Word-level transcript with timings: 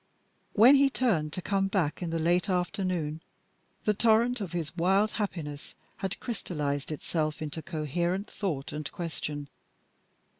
When 0.53 0.73
he 0.77 0.89
turned 0.89 1.31
to 1.33 1.43
come 1.43 1.67
back 1.67 2.01
in 2.01 2.09
the 2.09 2.17
late 2.17 2.49
afternoon, 2.49 3.21
the 3.85 3.93
torrent 3.93 4.41
of 4.41 4.51
his 4.51 4.75
wild 4.75 5.11
happiness 5.11 5.75
had 5.97 6.19
crystallised 6.19 6.91
itself 6.91 7.39
into 7.39 7.61
coherent 7.61 8.27
thought 8.27 8.71
and 8.73 8.91
question. 8.91 9.47